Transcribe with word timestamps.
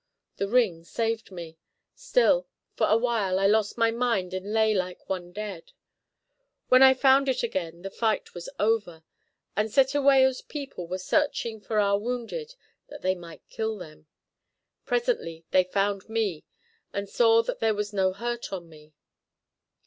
The 0.37 0.47
ring 0.47 0.83
saved 0.83 1.29
me; 1.31 1.59
still, 1.93 2.47
for 2.73 2.87
a 2.87 2.97
while 2.97 3.37
I 3.37 3.45
lost 3.45 3.77
my 3.77 3.91
mind 3.91 4.33
and 4.33 4.51
lay 4.51 4.73
like 4.73 5.07
one 5.07 5.31
dead. 5.31 5.73
When 6.69 6.81
I 6.81 6.95
found 6.95 7.29
it 7.29 7.43
again 7.43 7.83
the 7.83 7.91
fight 7.91 8.33
was 8.33 8.49
over 8.57 9.03
and 9.55 9.69
Cetewayo's 9.69 10.41
people 10.41 10.87
were 10.87 10.97
searching 10.97 11.61
for 11.61 11.77
our 11.77 11.99
wounded 11.99 12.55
that 12.87 13.03
they 13.03 13.13
might 13.13 13.47
kill 13.51 13.77
them. 13.77 14.07
Presently 14.87 15.45
they 15.51 15.65
found 15.65 16.09
me 16.09 16.45
and 16.91 17.07
saw 17.07 17.43
that 17.43 17.59
there 17.59 17.75
was 17.75 17.93
no 17.93 18.11
hurt 18.11 18.51
on 18.51 18.67
me. 18.67 18.95